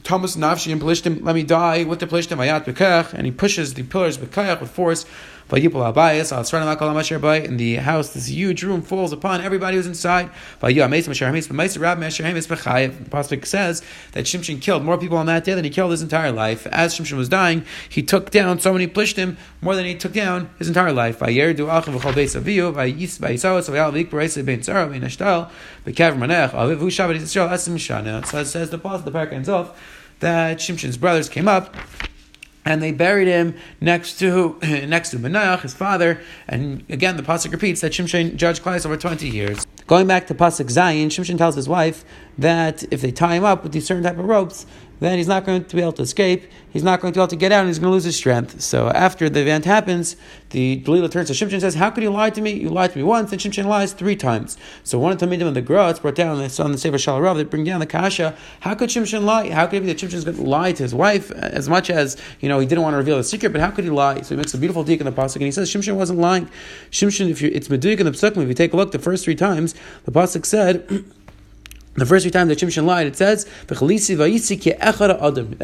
Thomas 0.02 0.36
Nafshi 0.36 0.70
and 0.70 0.80
Pelishtim, 0.80 1.24
let 1.24 1.34
me 1.34 1.42
die 1.42 1.82
with 1.82 1.98
the 1.98 2.06
Pelishtim, 2.06 2.38
and 3.12 3.26
he 3.26 3.32
pushes 3.32 3.74
the 3.74 3.82
pillars 3.82 4.20
with 4.20 4.36
with 4.36 4.70
force. 4.70 5.04
In 5.48 5.58
the 7.56 7.76
house, 7.76 8.08
this 8.14 8.28
huge 8.28 8.64
room 8.64 8.82
falls 8.82 9.12
upon 9.12 9.40
everybody 9.40 9.76
who's 9.76 9.86
inside. 9.86 10.28
Pasuk 13.06 13.46
says 13.46 13.82
that 14.12 14.24
Shimshon 14.24 14.60
killed 14.60 14.82
more 14.82 14.98
people 14.98 15.16
on 15.16 15.26
that 15.26 15.44
day 15.44 15.54
than 15.54 15.62
he 15.62 15.70
killed 15.70 15.92
his 15.92 16.02
entire 16.02 16.32
life. 16.32 16.66
As 16.66 16.98
Shimshon 16.98 17.16
was 17.16 17.28
dying, 17.28 17.64
he 17.88 18.02
took 18.02 18.30
down 18.30 18.58
so 18.58 18.72
many 18.72 18.88
plishtim 18.88 19.36
more 19.60 19.76
than 19.76 19.84
he 19.84 19.94
took 19.94 20.12
down 20.12 20.50
his 20.58 20.66
entire 20.66 20.92
life. 20.92 21.18
So 21.18 21.26
it 21.26 21.30
says 28.46 28.70
the 28.70 28.78
the 29.04 29.12
parak 29.12 29.32
ends 29.32 29.48
off 29.48 29.80
that 30.20 30.58
Shimshon's 30.58 30.96
brothers 30.96 31.28
came 31.28 31.46
up 31.46 31.76
and 32.66 32.82
they 32.82 32.92
buried 32.92 33.28
him 33.28 33.54
next 33.80 34.18
to 34.18 34.58
next 34.62 35.10
to 35.10 35.18
Manoach, 35.18 35.62
his 35.62 35.72
father. 35.72 36.20
And 36.48 36.84
again, 36.90 37.16
the 37.16 37.22
pasuk 37.22 37.52
repeats 37.52 37.80
that 37.80 37.92
Shimshon 37.92 38.36
judged 38.36 38.62
Klais 38.62 38.84
over 38.84 38.96
twenty 38.98 39.30
years. 39.30 39.66
Going 39.86 40.08
back 40.08 40.26
to 40.26 40.34
pasuk 40.34 40.68
Zion, 40.68 41.08
Shimshon 41.08 41.38
tells 41.38 41.54
his 41.54 41.68
wife 41.68 42.04
that 42.36 42.84
if 42.92 43.00
they 43.00 43.12
tie 43.12 43.36
him 43.36 43.44
up 43.44 43.62
with 43.62 43.72
these 43.72 43.86
certain 43.86 44.02
type 44.02 44.18
of 44.18 44.24
ropes, 44.24 44.66
then 45.00 45.18
he's 45.18 45.28
not 45.28 45.44
going 45.44 45.64
to 45.64 45.76
be 45.76 45.82
able 45.82 45.92
to 45.92 46.02
escape. 46.02 46.44
He's 46.70 46.82
not 46.82 47.00
going 47.00 47.12
to 47.12 47.18
be 47.18 47.20
able 47.20 47.28
to 47.28 47.36
get 47.36 47.52
out, 47.52 47.60
and 47.60 47.68
he's 47.68 47.78
going 47.78 47.90
to 47.90 47.94
lose 47.94 48.04
his 48.04 48.16
strength. 48.16 48.60
So 48.60 48.88
after 48.88 49.28
the 49.28 49.40
event 49.40 49.64
happens, 49.64 50.16
the 50.50 50.76
Delilah 50.76 51.08
turns 51.08 51.28
to 51.28 51.34
Shimshon 51.34 51.52
and 51.52 51.60
says, 51.62 51.74
"How 51.74 51.90
could 51.90 52.02
you 52.02 52.10
lie 52.10 52.30
to 52.30 52.40
me? 52.40 52.52
You 52.52 52.68
lied 52.68 52.92
to 52.92 52.98
me 52.98 53.04
once, 53.04 53.32
and 53.32 53.40
Shimshon 53.40 53.64
lies 53.66 53.92
three 53.92 54.16
times." 54.16 54.58
So 54.84 54.98
one 54.98 55.12
of 55.12 55.18
the 55.18 55.26
Talmidim 55.26 55.46
of 55.46 55.54
the 55.54 55.62
Gra, 55.62 55.90
it's 55.90 56.00
brought 56.00 56.14
down 56.14 56.36
on 56.36 56.38
the 56.38 56.48
Sefer 56.78 56.96
Shalarav. 56.96 57.36
They 57.36 57.44
bring 57.44 57.64
down 57.64 57.80
the 57.80 57.86
kasha. 57.86 58.34
How 58.60 58.74
could 58.74 58.90
Shimshon 58.90 59.24
lie? 59.24 59.50
How 59.50 59.66
could 59.66 59.78
it 59.78 59.80
be 59.80 59.86
that 59.86 59.98
Shimshon's 59.98 60.24
going 60.24 60.36
to 60.36 60.42
lie 60.42 60.72
to 60.72 60.82
his 60.82 60.94
wife 60.94 61.30
as 61.30 61.68
much 61.68 61.88
as 61.88 62.16
you 62.40 62.48
know 62.48 62.58
he 62.58 62.66
didn't 62.66 62.82
want 62.82 62.94
to 62.94 62.98
reveal 62.98 63.16
the 63.16 63.24
secret? 63.24 63.52
But 63.52 63.60
how 63.60 63.70
could 63.70 63.84
he 63.84 63.90
lie? 63.90 64.20
So 64.22 64.34
he 64.34 64.36
makes 64.36 64.54
a 64.54 64.58
beautiful 64.58 64.84
deek 64.84 65.00
in 65.00 65.06
the 65.06 65.12
pasuk, 65.12 65.36
and 65.36 65.44
he 65.44 65.52
says 65.52 65.70
Shimshon 65.70 65.96
wasn't 65.96 66.18
lying. 66.18 66.48
Shimshon, 66.90 67.30
if 67.30 67.40
you 67.40 67.50
it's 67.52 67.68
meduik 67.68 68.00
in 68.00 68.06
the 68.06 68.12
psukim, 68.12 68.42
if 68.42 68.48
you 68.48 68.54
take 68.54 68.72
a 68.72 68.76
look, 68.76 68.92
the 68.92 68.98
first 68.98 69.24
three 69.24 69.36
times 69.36 69.74
the 70.04 70.12
pasuk 70.12 70.44
said. 70.44 71.04
The 71.96 72.04
first 72.04 72.24
three 72.24 72.30
times 72.30 72.48
that 72.48 72.58
Shimshon 72.58 72.84
lied, 72.84 73.06
it 73.06 73.16
says, 73.16 73.46
that 73.68 73.76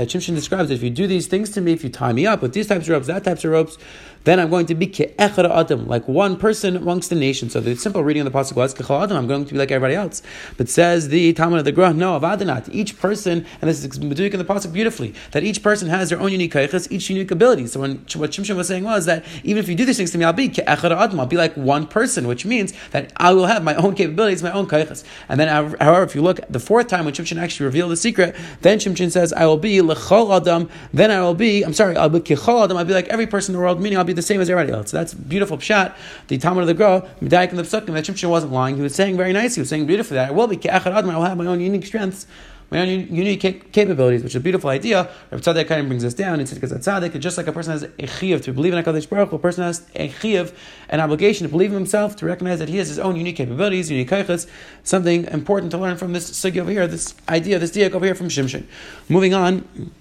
Shimshon 0.08 0.34
describes 0.34 0.70
if 0.70 0.82
you 0.82 0.88
do 0.88 1.06
these 1.06 1.26
things 1.26 1.50
to 1.50 1.60
me, 1.60 1.72
if 1.72 1.84
you 1.84 1.90
tie 1.90 2.12
me 2.12 2.26
up 2.26 2.40
with 2.40 2.54
these 2.54 2.68
types 2.68 2.86
of 2.86 2.90
ropes, 2.90 3.06
that 3.08 3.24
types 3.24 3.44
of 3.44 3.50
ropes, 3.50 3.76
then 4.24 4.38
I'm 4.38 4.50
going 4.50 4.66
to 4.66 4.74
be 4.74 4.86
ke'echad 4.86 5.50
adam, 5.50 5.86
like 5.86 6.06
one 6.06 6.36
person 6.36 6.76
amongst 6.76 7.10
the 7.10 7.16
nation. 7.16 7.50
So 7.50 7.60
the 7.60 7.74
simple 7.76 8.04
reading 8.04 8.26
of 8.26 8.32
the 8.32 8.38
pasuk 8.38 8.56
was 8.56 8.74
kechal 8.74 9.02
adam. 9.02 9.16
I'm 9.16 9.26
going 9.26 9.44
to 9.44 9.52
be 9.52 9.58
like 9.58 9.70
everybody 9.70 9.94
else. 9.94 10.22
But 10.56 10.68
says 10.68 11.08
the 11.08 11.34
Talmid 11.34 11.58
of 11.58 11.64
the 11.64 11.72
Gra, 11.72 11.92
no, 11.92 12.18
avadanat. 12.18 12.68
Each 12.72 12.98
person, 12.98 13.46
and 13.60 13.70
this 13.70 13.84
is 13.84 13.98
doing 13.98 14.32
in 14.32 14.38
the 14.38 14.44
pasuk 14.44 14.72
beautifully, 14.72 15.14
that 15.32 15.42
each 15.42 15.62
person 15.62 15.88
has 15.88 16.10
their 16.10 16.20
own 16.20 16.32
unique 16.32 16.52
kaiches, 16.52 16.90
each 16.90 17.10
unique 17.10 17.30
ability. 17.30 17.66
So 17.66 17.80
when, 17.80 17.96
what 18.14 18.30
Shimshon 18.30 18.56
was 18.56 18.68
saying 18.68 18.84
was 18.84 19.06
that 19.06 19.24
even 19.42 19.62
if 19.62 19.68
you 19.68 19.74
do 19.74 19.84
these 19.84 19.96
things 19.96 20.10
to 20.12 20.18
me, 20.18 20.24
I'll 20.24 20.32
be 20.32 20.48
ke'echad 20.48 20.96
adam. 20.96 21.18
I'll 21.18 21.26
be 21.26 21.36
like 21.36 21.54
one 21.56 21.86
person, 21.86 22.26
which 22.26 22.44
means 22.44 22.72
that 22.90 23.12
I 23.16 23.32
will 23.32 23.46
have 23.46 23.64
my 23.64 23.74
own 23.74 23.94
capabilities, 23.94 24.42
my 24.42 24.52
own 24.52 24.66
kaiches. 24.66 25.04
And 25.28 25.40
then, 25.40 25.48
however, 25.48 26.04
if 26.04 26.14
you 26.14 26.22
look 26.22 26.40
the 26.48 26.60
fourth 26.60 26.88
time 26.88 27.04
when 27.04 27.14
Shimshon 27.14 27.40
actually 27.40 27.66
revealed 27.66 27.90
the 27.90 27.96
secret, 27.96 28.36
then 28.60 28.78
Shimshon 28.78 29.10
says, 29.10 29.32
I 29.32 29.46
will 29.46 29.56
be 29.56 29.78
lechol 29.78 30.36
adam. 30.36 30.68
Then 30.92 31.10
I 31.10 31.20
will 31.22 31.34
be, 31.34 31.62
I'm 31.62 31.74
sorry, 31.74 31.96
I'll 31.96 32.08
be 32.08 32.20
kechol 32.20 32.64
adam. 32.64 32.76
I'll 32.76 32.84
be 32.84 32.94
like 32.94 33.08
every 33.08 33.26
person 33.26 33.54
in 33.54 33.58
the 33.58 33.64
world, 33.64 33.80
meaning 33.80 33.98
I'll 33.98 34.04
be 34.04 34.11
the 34.12 34.22
same 34.22 34.40
as 34.40 34.50
everybody 34.50 34.72
else. 34.76 34.90
So 34.90 34.96
that's 34.96 35.14
beautiful 35.14 35.58
pshat. 35.58 35.94
The 36.28 36.38
Talmid 36.38 36.62
of 36.62 36.66
the 36.66 36.74
Gra, 36.74 37.08
Medaik 37.20 37.50
in 37.50 37.56
the 37.56 37.62
Psukim, 37.62 37.92
that 37.94 38.04
Shimshon 38.04 38.30
wasn't 38.30 38.52
lying. 38.52 38.76
He 38.76 38.82
was 38.82 38.94
saying 38.94 39.16
very 39.16 39.32
nicely. 39.32 39.56
He 39.56 39.60
was 39.60 39.68
saying 39.68 39.86
beautifully 39.86 40.16
that 40.16 40.28
I 40.28 40.32
will 40.32 40.46
be 40.46 40.56
ke'achad 40.56 40.86
adam. 40.86 41.10
I 41.10 41.16
will 41.16 41.24
have 41.24 41.36
my 41.36 41.46
own 41.46 41.60
unique 41.60 41.86
strengths 41.86 42.26
my 42.72 42.78
own 42.78 42.88
unique 43.14 43.70
capabilities, 43.72 44.22
which 44.22 44.32
is 44.32 44.36
a 44.36 44.40
beautiful 44.40 44.70
idea. 44.70 45.10
Rav 45.30 45.42
Tzadok 45.42 45.68
kind 45.68 45.82
of 45.82 45.88
brings 45.88 46.06
us 46.06 46.14
down. 46.14 46.38
Says, 46.46 46.58
because 46.58 46.72
Tzadok, 46.72 47.20
just 47.20 47.36
like 47.36 47.46
a 47.46 47.52
person 47.52 47.72
has 47.72 47.82
a 47.82 47.88
chiyav 47.88 48.42
to 48.44 48.52
believe 48.52 48.72
in 48.72 48.82
HaKadosh 48.82 49.10
Baruch 49.10 49.28
Hu, 49.28 49.36
a 49.36 49.38
person 49.38 49.62
has 49.62 49.86
a 49.94 50.08
chiyav, 50.08 50.54
an 50.88 50.98
obligation 50.98 51.46
to 51.46 51.50
believe 51.50 51.70
in 51.70 51.74
himself, 51.74 52.16
to 52.16 52.24
recognize 52.24 52.58
that 52.60 52.70
he 52.70 52.78
has 52.78 52.88
his 52.88 52.98
own 52.98 53.16
unique 53.16 53.36
capabilities, 53.36 53.90
unique 53.90 54.08
kaichas, 54.08 54.48
something 54.84 55.26
important 55.26 55.70
to 55.72 55.78
learn 55.78 55.98
from 55.98 56.14
this 56.14 56.30
sugi 56.30 56.62
over 56.62 56.70
here, 56.70 56.86
this 56.86 57.14
idea, 57.28 57.58
this 57.58 57.72
diak 57.72 57.92
over 57.92 58.06
here 58.06 58.14
from 58.14 58.28
Shimshon. 58.28 58.64
Moving 59.10 59.34
on, 59.34 59.92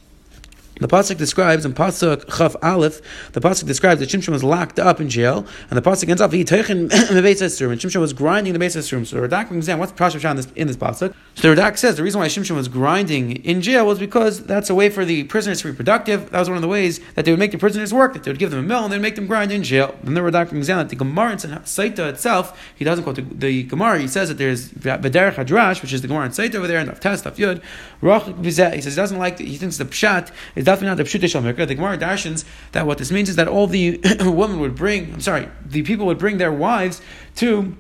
the 0.82 0.88
pasuk 0.88 1.18
describes 1.18 1.64
in 1.64 1.74
pasuk 1.74 2.28
Chaf 2.36 2.56
Aleph, 2.64 3.02
the 3.34 3.40
pasuk 3.40 3.68
describes 3.68 4.00
that 4.00 4.10
Shimshon 4.10 4.30
was 4.30 4.44
locked 4.44 4.80
up 4.80 5.00
in 5.00 5.10
jail, 5.10 5.46
and 5.70 5.78
the 5.78 5.82
pasuk 5.82 6.10
ends 6.10 6.22
up 6.22 6.34
he 6.34 6.42
in 6.72 6.88
the 6.88 7.58
room, 7.62 7.72
and 7.72 7.80
Shimshon 7.80 8.02
was 8.02 8.14
grinding 8.14 8.54
the 8.54 8.60
base 8.60 8.92
room. 8.92 9.06
So 9.06 9.22
the 9.22 9.28
Radak 9.28 9.50
brings 9.50 9.68
down 9.68 9.78
what's 9.78 9.92
the 9.92 10.30
in 10.30 10.36
this 10.36 10.48
in 10.56 10.68
this 10.68 10.78
pasuk. 10.78 11.14
So 11.36 11.54
the 11.54 11.62
Radak 11.62 11.78
says 11.78 11.98
the 11.98 12.04
reason 12.04 12.20
why 12.20 12.28
Shimshon 12.28 12.56
was 12.56 12.68
grinding 12.68 13.38
in 13.44 13.62
jail 13.62 13.86
was 13.86 14.00
because 14.00 14.44
that's 14.44 14.70
a 14.70 14.76
way 14.76 14.90
for 14.90 15.06
the 15.06 15.24
prisoners 15.26 15.62
to 15.62 15.72
be 15.72 15.78
productive. 15.78 16.32
That 16.32 16.40
was 16.40 16.50
one 16.50 16.58
of 16.58 16.64
the 16.64 16.68
ways 16.68 17.00
that 17.14 17.26
they 17.26 17.32
would 17.32 17.40
make 17.40 17.52
the 17.52 17.60
prisoners 17.60 17.94
work. 17.94 18.14
That 18.14 18.24
they 18.24 18.32
would 18.32 18.40
give 18.40 18.50
them 18.50 18.60
a 18.60 18.64
mill 18.64 18.84
and 18.84 18.92
then 18.92 19.02
make 19.02 19.16
them 19.16 19.28
grind 19.28 19.52
in 19.52 19.64
jail. 19.64 19.96
Then 20.04 20.16
the 20.16 20.22
Radak 20.22 20.50
brings 20.50 20.68
down 20.68 20.80
that 20.80 20.90
the 20.90 20.96
Gemara 20.96 21.34
in 21.34 21.38
Saita 21.38 22.10
itself, 22.10 22.60
he 22.76 22.84
doesn't 22.84 23.04
quote 23.04 23.18
the, 23.18 23.22
the 23.22 23.64
Gemara. 23.64 24.00
He 24.00 24.08
says 24.08 24.30
that 24.30 24.40
there's 24.40 24.70
V'derech 24.70 25.36
Hadrash, 25.36 25.82
which 25.84 25.94
is 25.94 26.02
the 26.02 26.08
Gemara 26.08 26.26
in 26.26 26.32
Saita 26.32 26.56
over 26.56 26.68
there, 26.68 26.80
and 26.80 26.90
the 26.90 26.96
Test 26.96 27.26
of 27.28 27.38
Yud. 27.38 27.62
He 28.02 28.52
says 28.52 28.84
he 28.84 28.96
doesn't 28.96 29.20
like. 29.20 29.38
He 29.38 29.58
thinks 29.58 29.78
the 29.78 29.86
pshat 29.86 30.32
is 30.56 30.66
definitely 30.72 30.96
not 30.96 30.98
the 30.98 31.04
pshut 31.04 31.54
Mikra. 31.54 31.68
The 31.68 31.76
Gemara 31.76 31.98
darshans 31.98 32.46
that 32.72 32.88
what 32.88 32.98
this 32.98 33.12
means 33.12 33.30
is 33.30 33.36
that 33.36 33.48
all 33.48 33.68
the 33.68 33.98
women 34.22 34.60
would 34.60 34.76
bring, 34.76 35.14
I'm 35.14 35.22
sorry, 35.22 35.50
the 35.66 35.84
people 35.84 36.06
would 36.06 36.18
bring 36.18 36.38
their 36.38 36.52
wives 36.52 37.02
to 37.38 37.76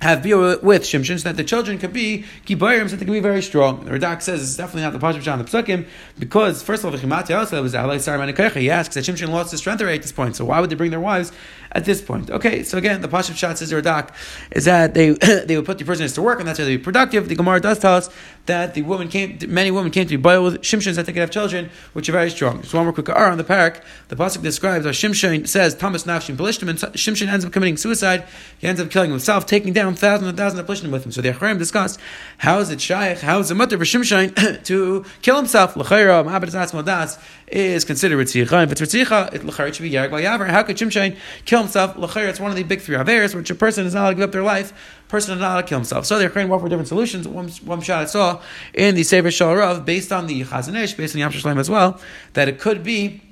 have 0.00 0.22
be 0.22 0.34
with 0.34 0.82
Shimshon 0.82 1.18
so 1.18 1.28
that 1.30 1.36
the 1.36 1.44
children 1.44 1.78
could 1.78 1.92
be 1.92 2.24
kibayim, 2.44 2.90
so 2.90 2.96
they 2.96 3.04
can 3.04 3.14
be 3.14 3.20
very 3.20 3.42
strong. 3.42 3.84
The 3.84 3.92
Radak 3.92 4.20
says 4.20 4.42
it's 4.42 4.56
definitely 4.56 4.82
not 4.82 4.92
the 4.92 4.98
Pashup 4.98 5.32
on 5.32 5.38
the 5.38 5.44
Psukim 5.44 5.86
because 6.18 6.62
first 6.62 6.84
of 6.84 6.86
all, 6.86 6.98
the 6.98 7.04
Chimati 7.04 7.36
also 7.36 7.62
was 7.62 7.72
He 7.72 8.70
asks 8.70 8.94
that 8.94 9.04
Shimshon 9.04 9.30
lost 9.30 9.52
his 9.52 9.60
strength 9.60 9.80
already 9.80 9.96
at 9.96 10.02
this 10.02 10.12
point, 10.12 10.36
so 10.36 10.44
why 10.44 10.60
would 10.60 10.70
they 10.70 10.74
bring 10.74 10.90
their 10.90 11.00
wives 11.00 11.32
at 11.72 11.84
this 11.84 12.00
point? 12.02 12.30
Okay, 12.30 12.62
so 12.62 12.78
again, 12.78 13.00
the 13.00 13.08
Pashup 13.08 13.36
Shot 13.36 13.58
says 13.58 13.72
Radak 13.72 14.10
is 14.50 14.64
that 14.64 14.94
they 14.94 15.10
they 15.46 15.56
would 15.56 15.66
put 15.66 15.78
the 15.78 15.84
prisoners 15.84 16.12
to 16.14 16.22
work 16.22 16.38
and 16.38 16.48
that's 16.48 16.58
how 16.58 16.64
they'd 16.64 16.76
be 16.76 16.82
productive. 16.82 17.28
The 17.28 17.34
Gemara 17.34 17.60
does 17.60 17.78
tell 17.78 17.94
us 17.94 18.10
that 18.46 18.74
the 18.74 18.82
woman 18.82 19.08
came, 19.08 19.38
many 19.48 19.70
women 19.70 19.90
came 19.90 20.06
to 20.06 20.16
be 20.16 20.22
boiled 20.22 20.52
with 20.52 20.62
Shimshon 20.62 20.90
so 20.90 20.92
that 20.94 21.06
they 21.06 21.12
could 21.12 21.20
have 21.20 21.30
children, 21.30 21.70
which 21.92 22.08
are 22.08 22.12
very 22.12 22.30
strong. 22.30 22.62
Just 22.62 22.74
one 22.74 22.84
more 22.84 22.92
quick 22.92 23.08
R 23.08 23.30
on 23.30 23.38
the 23.38 23.44
parak. 23.44 23.82
The 24.08 24.16
pasuk 24.16 24.42
describes 24.42 24.84
how 24.84 24.92
Shimshon 24.92 25.46
says 25.46 25.74
Thomas 25.74 26.04
Nafshim 26.04 26.36
Pelishtim, 26.36 26.68
and 26.68 26.78
Shimshon 26.78 27.28
ends 27.28 27.44
up 27.44 27.52
committing 27.52 27.76
suicide. 27.76 28.24
He 28.58 28.66
ends 28.66 28.80
up 28.80 28.90
killing 28.90 29.10
himself, 29.10 29.46
taking 29.46 29.72
down 29.72 29.94
thousands 29.94 30.28
and 30.28 30.38
thousands 30.38 30.60
of 30.60 30.66
Pelishtim 30.66 30.90
with 30.90 31.04
him. 31.04 31.12
So 31.12 31.20
the 31.20 31.30
Acharim 31.30 31.58
discuss 31.58 31.98
how 32.38 32.58
is 32.58 32.70
it 32.70 32.80
shaykh, 32.80 33.18
how 33.18 33.40
is 33.40 33.50
it 33.50 33.54
mutter 33.54 33.76
for 33.78 33.84
Shimshon 33.84 34.64
to 34.64 35.04
kill 35.22 35.36
himself? 35.36 35.76
L'chayra, 35.76 36.24
Ma'abed 36.24 36.50
Modas 36.72 37.18
is 37.48 37.84
considered 37.84 38.18
Ritzicha. 38.18 38.64
If 38.64 38.72
it's 38.72 38.80
Ritzicha, 38.80 39.32
it 39.34 39.44
l'chayra 39.44 39.72
should 39.74 39.82
be 39.82 39.90
Yarek 39.90 40.10
Yaver. 40.10 40.48
How 40.48 40.62
could 40.62 40.76
Shimshon 40.76 41.16
kill 41.44 41.62
himself? 41.66 41.96
It's 41.98 42.40
one 42.40 42.50
of 42.50 42.56
the 42.56 42.62
big 42.62 42.80
three 42.80 42.96
Averes, 42.96 43.34
which 43.34 43.50
a 43.50 43.54
person 43.54 43.86
is 43.86 43.94
not 43.94 44.00
allowed 44.00 44.10
to 44.10 44.16
give 44.16 44.24
up 44.24 44.32
their 44.32 44.42
life 44.42 44.72
person 45.08 45.34
is 45.34 45.40
not 45.40 45.52
allowed 45.52 45.60
to 45.62 45.66
kill 45.66 45.78
himself. 45.78 46.06
So 46.06 46.18
they're 46.18 46.30
creating 46.30 46.56
for 46.58 46.68
different 46.68 46.88
solutions. 46.88 47.28
One, 47.28 47.48
one 47.64 47.80
shot 47.80 48.02
I 48.02 48.04
saw 48.06 48.42
in 48.74 48.94
the 48.94 49.02
Sefer 49.02 49.28
Shalarav, 49.28 49.84
based 49.84 50.12
on 50.12 50.26
the 50.26 50.42
Chazon 50.42 50.76
Ish, 50.76 50.94
based 50.94 51.14
on 51.14 51.30
the 51.30 51.38
Yam 51.38 51.58
as 51.58 51.70
well, 51.70 52.00
that 52.34 52.48
it 52.48 52.58
could 52.58 52.82
be 52.82 53.22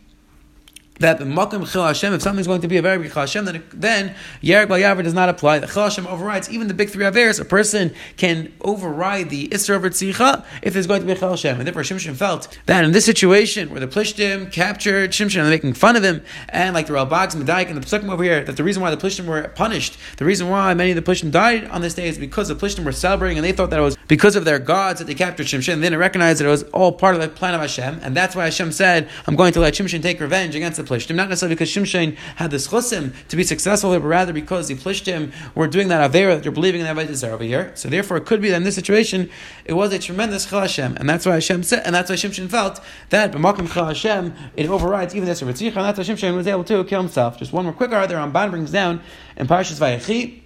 that 1.00 1.18
the 1.18 1.24
Makam 1.24 1.70
Chil 1.70 1.84
Hashem, 1.84 2.12
if 2.12 2.22
something's 2.22 2.46
going 2.46 2.60
to 2.60 2.68
be 2.68 2.76
a 2.76 2.82
very 2.82 2.98
big 2.98 3.12
Chil 3.12 3.22
Hashem, 3.22 3.44
then, 3.44 3.64
then 3.72 4.14
Yerek 4.42 4.68
Bal 4.68 5.02
does 5.02 5.14
not 5.14 5.28
apply. 5.28 5.58
The 5.58 5.66
Chil 5.66 5.82
Hashem 5.82 6.06
overrides 6.06 6.50
even 6.50 6.68
the 6.68 6.74
big 6.74 6.90
three 6.90 7.04
Averes. 7.04 7.40
A 7.40 7.44
person 7.44 7.92
can 8.16 8.52
override 8.60 9.30
the 9.30 9.48
Isra 9.48 9.76
of 9.76 9.82
Ritzicha 9.82 10.44
if 10.62 10.72
there's 10.72 10.86
going 10.86 11.00
to 11.00 11.06
be 11.06 11.12
a 11.12 11.16
Chil 11.16 11.30
Hashem. 11.30 11.58
And 11.58 11.66
therefore 11.66 11.82
Shimshon 11.82 12.14
felt 12.14 12.58
that 12.66 12.84
in 12.84 12.92
this 12.92 13.04
situation 13.04 13.70
where 13.70 13.80
the 13.80 13.88
Plishtim 13.88 14.52
captured 14.52 15.10
Shimshon 15.10 15.40
and 15.40 15.50
making 15.50 15.74
fun 15.74 15.96
of 15.96 16.04
him, 16.04 16.22
and 16.48 16.74
like 16.74 16.86
the 16.86 16.92
Ralbags 16.92 17.34
and 17.34 17.46
the 17.46 17.52
Daik 17.52 17.68
and 17.68 17.76
the 17.76 17.86
Psukim 17.86 18.10
over 18.10 18.22
here, 18.22 18.44
that 18.44 18.56
the 18.56 18.64
reason 18.64 18.82
why 18.82 18.90
the 18.90 18.96
Plishtim 18.96 19.26
were 19.26 19.48
punished, 19.48 19.96
the 20.18 20.24
reason 20.24 20.48
why 20.48 20.74
many 20.74 20.92
of 20.92 20.96
the 20.96 21.02
Plishtim 21.02 21.30
died 21.30 21.64
on 21.66 21.80
this 21.80 21.94
day 21.94 22.06
is 22.08 22.18
because 22.18 22.48
the 22.48 22.54
Plishtim 22.54 22.84
were 22.84 22.92
celebrating 22.92 23.38
and 23.38 23.44
they 23.44 23.52
thought 23.52 23.70
that 23.70 23.80
it 23.80 23.82
was 23.82 23.93
because 24.08 24.36
of 24.36 24.44
their 24.44 24.58
gods 24.58 24.98
that 24.98 25.06
they 25.06 25.14
captured 25.14 25.46
Shimshon. 25.46 25.74
And 25.74 25.82
they 25.82 25.86
didn't 25.86 26.00
recognize 26.00 26.38
that 26.38 26.46
it 26.46 26.50
was 26.50 26.64
all 26.64 26.92
part 26.92 27.14
of 27.14 27.20
the 27.20 27.28
plan 27.28 27.54
of 27.54 27.60
Hashem. 27.60 28.00
And 28.02 28.16
that's 28.16 28.36
why 28.36 28.44
Hashem 28.44 28.72
said, 28.72 29.08
I'm 29.26 29.36
going 29.36 29.52
to 29.52 29.60
let 29.60 29.74
Shimshon 29.74 30.02
take 30.02 30.20
revenge 30.20 30.54
against 30.54 30.76
the 30.76 30.84
Plishtim, 30.84 31.14
not 31.14 31.28
necessarily 31.28 31.54
because 31.54 31.70
Shimshon 31.70 32.16
had 32.36 32.50
the 32.50 32.58
chusim 32.58 33.12
to 33.28 33.36
be 33.36 33.44
successful, 33.44 33.90
but 33.90 34.00
rather 34.00 34.32
because 34.32 34.68
the 34.68 34.74
Plishtim 34.74 35.32
were 35.54 35.66
doing 35.66 35.88
that 35.88 36.10
Avera 36.10 36.34
that 36.34 36.42
they're 36.42 36.52
believing 36.52 36.80
in 36.80 36.86
that 36.86 36.96
Avodah 36.96 37.28
over 37.28 37.44
here. 37.44 37.72
So 37.74 37.88
therefore, 37.88 38.18
it 38.18 38.26
could 38.26 38.40
be 38.40 38.50
that 38.50 38.56
in 38.56 38.64
this 38.64 38.74
situation, 38.74 39.30
it 39.64 39.74
was 39.74 39.92
a 39.92 39.98
tremendous 39.98 40.46
Chal 40.46 40.60
Hashem, 40.60 40.96
and 40.96 41.08
that's 41.08 41.26
why 41.26 41.34
Hashem 41.34 41.62
said, 41.62 41.82
and 41.84 41.94
that's 41.94 42.10
why 42.10 42.16
Shimshon 42.16 42.48
felt 42.48 42.80
that 43.10 43.32
b'makom 43.32 43.72
Chal 43.72 43.86
Hashem 43.86 44.34
it 44.56 44.66
overrides 44.66 45.14
even 45.14 45.26
this 45.26 45.42
Ritzicha, 45.42 45.76
and 45.76 45.84
that's 45.84 45.98
why 45.98 46.04
Shimshon 46.04 46.36
was 46.36 46.46
able 46.46 46.64
to 46.64 46.84
kill 46.84 47.00
himself. 47.00 47.38
Just 47.38 47.52
one 47.52 47.64
more 47.64 47.72
quick 47.72 47.90
there, 47.90 48.00
Ramban 48.06 48.50
brings 48.50 48.70
down 48.70 49.00
in 49.36 49.46
Parashas 49.46 49.78
Vayechi 49.78 50.43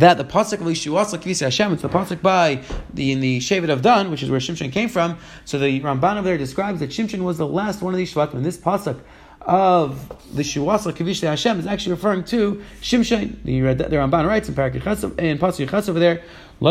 that 0.00 0.18
the 0.18 0.24
pasuk 0.24 0.54
of 0.54 0.66
Lishuasa 0.66 1.18
Kvisi 1.18 1.42
Hashem, 1.42 1.72
it's 1.72 1.82
the 1.82 1.88
pasuk 1.88 2.22
by 2.22 2.62
the 2.92 3.12
in 3.12 3.20
the 3.20 3.38
Shevet 3.38 3.70
of 3.70 3.82
Dan, 3.82 4.10
which 4.10 4.22
is 4.22 4.30
where 4.30 4.40
Shimshon 4.40 4.72
came 4.72 4.88
from. 4.88 5.18
So 5.44 5.58
the 5.58 5.80
Ramban 5.80 6.16
over 6.16 6.22
there 6.22 6.38
describes 6.38 6.80
that 6.80 6.90
Shimshon 6.90 7.20
was 7.20 7.38
the 7.38 7.46
last 7.46 7.82
one 7.82 7.94
of 7.94 7.98
these 7.98 8.12
Shvatim. 8.12 8.34
And 8.34 8.44
this 8.44 8.56
pasuk 8.56 9.00
of 9.42 10.08
the 10.34 10.42
Shuwasa 10.42 10.92
Kavish 10.92 11.22
Hashem 11.22 11.58
is 11.58 11.66
actually 11.66 11.92
referring 11.92 12.24
to 12.24 12.62
Shimshon. 12.82 13.42
The, 13.44 13.74
the 13.74 13.96
Ramban 13.96 14.26
writes 14.26 14.48
in 14.48 14.54
Chasov, 14.54 15.18
in 15.18 15.38
Pasuk 15.38 15.68
Chasov 15.68 15.90
over 15.90 15.98
there, 15.98 16.22
he 16.60 16.66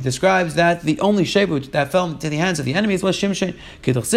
describes 0.00 0.54
that 0.54 0.82
the 0.82 1.00
only 1.00 1.24
shevut 1.24 1.72
that 1.72 1.90
fell 1.90 2.06
into 2.06 2.28
the 2.28 2.36
hands 2.36 2.58
of 2.58 2.66
the 2.66 2.74
enemies 2.74 3.02
was 3.02 3.16
Shimshon. 3.16 3.56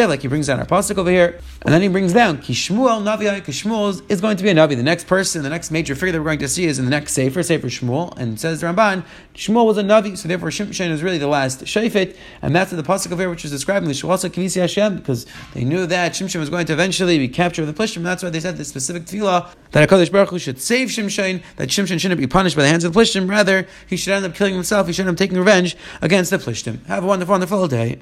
Like 0.10 0.22
he 0.22 0.28
brings 0.28 0.48
down 0.48 0.60
our 0.60 0.66
pasuk 0.66 0.98
over 0.98 1.10
here, 1.10 1.40
and 1.62 1.74
then 1.74 1.82
he 1.82 1.88
brings 1.88 2.12
down 2.14 2.40
Kishmuel 2.40 3.02
Navi. 3.02 3.42
Kishmuel 3.42 4.02
is 4.12 4.20
going 4.22 4.38
to 4.38 4.44
be 4.44 4.50
a 4.50 4.54
Navi. 4.54 4.76
The 4.76 4.84
next 4.84 5.08
person, 5.08 5.42
the 5.44 5.50
next 5.50 5.72
major 5.72 5.96
figure 5.96 6.12
that 6.12 6.20
we're 6.20 6.26
going 6.26 6.40
to 6.40 6.50
see 6.50 6.66
is 6.66 6.78
in 6.78 6.84
the 6.86 6.92
next 6.92 7.14
Sefer, 7.14 7.42
Sefer 7.42 7.68
Shmuel, 7.68 8.16
and 8.18 8.38
says 8.40 8.62
Ramban, 8.62 9.06
Shmuel 9.34 9.66
was 9.66 9.78
a 9.78 9.84
Navi, 9.84 10.18
so 10.18 10.28
therefore 10.28 10.50
Shimshon 10.50 10.92
is 10.92 11.02
really 11.02 11.18
the 11.18 11.28
last 11.28 11.64
Shefet, 11.64 12.18
and 12.42 12.54
that's 12.56 12.72
the 12.72 12.84
pasuk 12.84 13.14
over 13.14 13.24
here, 13.24 13.30
which 13.30 13.46
is 13.46 13.52
describing 13.52 13.88
the 13.88 13.96
Shuasa 13.96 14.30
Kivisi 14.30 14.60
Hashem, 14.60 14.98
because 14.98 15.26
they 15.54 15.64
knew 15.64 15.86
that 15.88 16.12
Shimshon 16.12 16.40
was 16.40 16.50
going 16.50 16.66
to 16.66 16.74
eventually 16.74 17.18
be 17.18 17.30
captured 17.30 17.66
with 17.66 17.76
the 17.76 17.84
Plishtim, 17.84 18.04
that's 18.04 18.22
why 18.22 18.30
they 18.30 18.42
said 18.42 18.58
the 18.58 18.66
specific 18.66 19.06
tefillah 19.06 19.50
that 19.72 19.90
HaKadosh 19.90 20.12
Baruch 20.12 20.30
Hu 20.30 20.40
should 20.40 20.62
save 20.62 20.90
Shimshon, 20.90 21.42
that 21.56 21.70
Shimshon 21.70 21.93
shouldn't 22.00 22.20
be 22.20 22.28
punished 22.28 22.56
by 22.56 22.64
the 22.64 22.70
hands 22.70 22.84
of 22.84 22.94
the 22.94 23.00
Plishtim. 23.00 23.30
Rather, 23.30 23.68
he 23.88 23.98
should 23.98 24.14
end 24.14 24.26
up 24.26 24.36
killing 24.36 24.54
himself. 24.54 24.88
He 24.88 24.94
should 24.94 25.08
end 25.08 25.16
up 25.16 25.18
taking 25.18 25.38
revenge 25.38 25.76
against 26.02 26.32
the 26.32 26.38
Plishtim. 26.38 26.86
Have 26.86 27.04
a 27.04 27.08
wonderful, 27.08 27.34
wonderful 27.34 27.68
day. 27.68 28.00